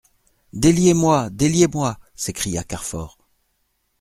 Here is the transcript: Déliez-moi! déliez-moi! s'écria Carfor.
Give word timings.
Déliez-moi! 0.53 1.29
déliez-moi! 1.29 1.99
s'écria 2.15 2.63
Carfor. 2.63 3.19